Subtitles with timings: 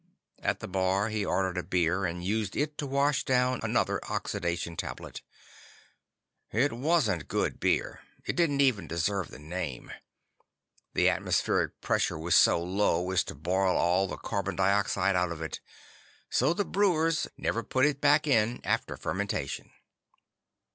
[0.41, 4.75] At the bar, he ordered a beer and used it to wash down another oxidation
[4.75, 5.21] tablet.
[6.51, 9.91] It wasn't good beer; it didn't even deserve the name.
[10.95, 15.39] The atmospheric pressure was so low as to boil all the carbon dioxide out of
[15.39, 15.59] it,
[16.31, 19.69] so the brewers never put it back in after fermentation.